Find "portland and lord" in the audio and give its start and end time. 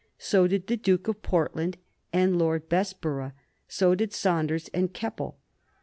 1.21-2.67